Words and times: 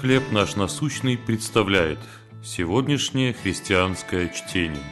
«Хлеб 0.00 0.32
наш 0.32 0.56
насущный» 0.56 1.16
представляет 1.16 1.98
сегодняшнее 2.42 3.32
христианское 3.32 4.28
чтение. 4.28 4.82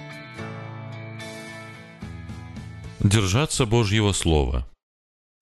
Держаться 3.00 3.66
Божьего 3.66 4.12
Слова. 4.12 4.68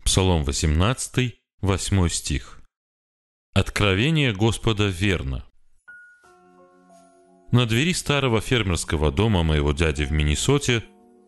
Псалом 0.04 0.44
18, 0.44 1.34
8 1.60 2.08
стих. 2.08 2.62
Откровение 3.54 4.32
Господа 4.32 4.86
верно. 4.86 5.44
На 7.52 7.66
двери 7.66 7.92
старого 7.92 8.40
фермерского 8.40 9.12
дома 9.12 9.42
моего 9.42 9.72
дяди 9.72 10.04
в 10.04 10.12
Миннесоте 10.12 10.84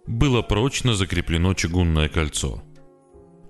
было 0.06 0.42
прочно 0.42 0.94
закреплено 0.94 1.54
чугунное 1.54 2.08
кольцо– 2.08 2.62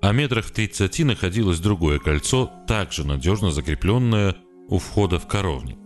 а 0.03 0.11
метрах 0.11 0.43
в 0.43 0.51
30 0.51 0.99
находилось 1.05 1.61
другое 1.61 1.97
кольцо, 1.97 2.51
также 2.67 3.07
надежно 3.07 3.51
закрепленное 3.51 4.35
у 4.67 4.77
входа 4.77 5.19
в 5.19 5.27
коровник. 5.27 5.77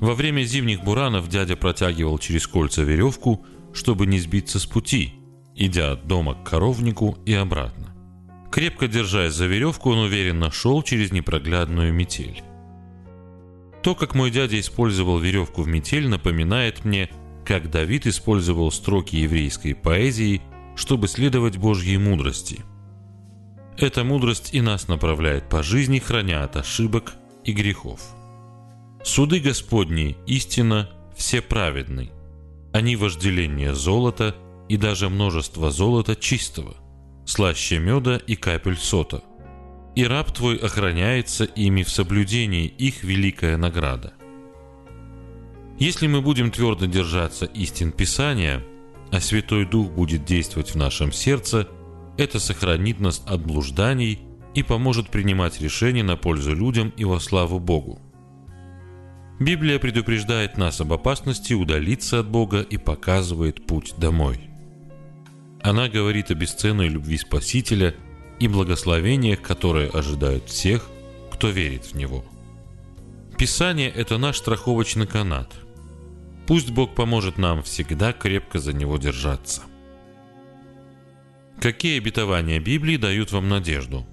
Во 0.00 0.14
время 0.14 0.42
зимних 0.42 0.84
буранов 0.84 1.28
дядя 1.28 1.56
протягивал 1.56 2.18
через 2.18 2.46
кольца 2.46 2.82
веревку, 2.82 3.44
чтобы 3.72 4.06
не 4.06 4.18
сбиться 4.18 4.58
с 4.58 4.66
пути, 4.66 5.14
идя 5.54 5.92
от 5.92 6.06
дома 6.06 6.34
к 6.34 6.48
коровнику 6.48 7.18
и 7.26 7.32
обратно. 7.34 7.94
Крепко 8.50 8.88
держась 8.88 9.34
за 9.34 9.46
веревку, 9.46 9.90
он 9.90 9.98
уверенно 9.98 10.50
шел 10.50 10.82
через 10.82 11.12
непроглядную 11.12 11.92
метель. 11.92 12.42
То, 13.82 13.94
как 13.94 14.14
мой 14.14 14.30
дядя 14.30 14.58
использовал 14.58 15.18
веревку 15.18 15.62
в 15.62 15.68
метель, 15.68 16.08
напоминает 16.08 16.84
мне, 16.84 17.10
как 17.44 17.70
Давид 17.70 18.06
использовал 18.06 18.70
строки 18.70 19.16
еврейской 19.16 19.74
поэзии, 19.74 20.42
чтобы 20.76 21.08
следовать 21.08 21.56
Божьей 21.56 21.98
мудрости– 21.98 22.60
эта 23.80 24.02
мудрость 24.02 24.54
и 24.54 24.60
нас 24.60 24.88
направляет 24.88 25.48
по 25.48 25.62
жизни, 25.62 26.00
храня 26.00 26.42
от 26.42 26.56
ошибок 26.56 27.14
и 27.48 27.52
грехов. 27.52 28.00
Суды 29.02 29.40
Господни 29.40 30.16
истина 30.26 30.90
все 31.16 31.40
праведны. 31.40 32.10
Они 32.74 32.94
вожделение 32.94 33.74
золота 33.74 34.36
и 34.68 34.76
даже 34.76 35.08
множество 35.08 35.70
золота 35.70 36.14
чистого, 36.14 36.76
слаще 37.24 37.78
меда 37.78 38.16
и 38.26 38.36
капель 38.36 38.76
сота. 38.76 39.22
И 39.96 40.04
раб 40.04 40.30
твой 40.30 40.56
охраняется 40.56 41.44
ими 41.44 41.82
в 41.82 41.88
соблюдении 41.88 42.66
их 42.66 43.02
великая 43.02 43.56
награда. 43.56 44.12
Если 45.78 46.06
мы 46.06 46.20
будем 46.20 46.50
твердо 46.50 46.84
держаться 46.84 47.46
истин 47.46 47.92
Писания, 47.92 48.62
а 49.10 49.20
Святой 49.20 49.64
Дух 49.64 49.90
будет 49.90 50.26
действовать 50.26 50.72
в 50.72 50.76
нашем 50.76 51.12
сердце– 51.12 51.66
это 52.18 52.40
сохранит 52.40 52.98
нас 52.98 53.22
от 53.26 53.40
блужданий 53.46 54.18
и 54.54 54.62
поможет 54.62 55.10
принимать 55.10 55.60
решения 55.60 56.02
на 56.02 56.16
пользу 56.16 56.54
людям 56.54 56.92
и 56.96 57.04
во 57.04 57.20
славу 57.20 57.58
Богу. 57.58 58.00
Библия 59.40 59.78
предупреждает 59.78 60.56
нас 60.56 60.80
об 60.80 60.92
опасности 60.92 61.52
удалиться 61.52 62.20
от 62.20 62.28
Бога 62.28 62.60
и 62.60 62.76
показывает 62.76 63.66
путь 63.66 63.94
домой. 63.96 64.40
Она 65.62 65.88
говорит 65.88 66.30
о 66.30 66.34
бесценной 66.34 66.88
любви 66.88 67.18
Спасителя 67.18 67.94
и 68.40 68.48
благословениях, 68.48 69.40
которые 69.40 69.90
ожидают 69.90 70.48
всех, 70.48 70.88
кто 71.30 71.50
верит 71.50 71.84
в 71.84 71.94
Него. 71.94 72.24
Писание– 73.36 73.88
это 73.94 74.18
наш 74.18 74.38
страховочный 74.38 75.06
канат. 75.06 75.54
Пусть 76.48 76.70
Бог 76.70 76.96
поможет 76.96 77.38
нам 77.38 77.62
всегда 77.62 78.12
крепко 78.12 78.58
за 78.58 78.72
него 78.72 78.98
держаться. 78.98 79.62
Какие 81.60 81.98
обетования 81.98 82.58
Библии 82.58 82.96
дают 82.96 83.30
вам 83.30 83.48
надежду? 83.48 84.04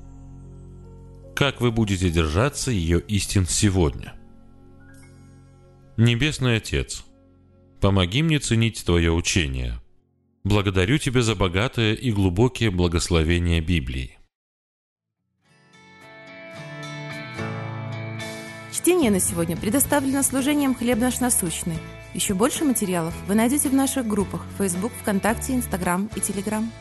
Как 1.36 1.60
вы 1.60 1.70
будете 1.70 2.10
держаться 2.10 2.72
ее 2.72 3.02
истин 3.02 3.46
сегодня? 3.46 4.16
Небесный 5.98 6.56
Отец, 6.56 7.04
помоги 7.82 8.24
мне 8.24 8.40
ценить 8.40 8.86
Твое 8.86 9.12
учение. 9.12 9.82
Благодарю 10.46 10.98
Тебя 10.98 11.22
за 11.22 11.36
богатое 11.36 11.94
и 11.94 12.14
глубокие 12.14 12.72
благословения 12.72 13.60
Библии. 13.60 14.18
Чтение 18.72 19.12
на 19.12 19.20
сегодня 19.20 19.58
предоставлено 19.58 20.24
служением 20.24 20.74
«Хлеб 20.74 21.00
наш 21.00 21.20
насущный». 21.20 21.78
Еще 22.14 22.34
больше 22.34 22.64
материалов 22.64 23.14
вы 23.28 23.36
найдете 23.36 23.68
в 23.68 23.74
наших 23.74 24.08
группах 24.08 24.46
Facebook, 24.58 24.94
ВКонтакте, 25.02 25.54
Инстаграм 25.54 26.10
и 26.16 26.22
Телеграм. 26.22 26.72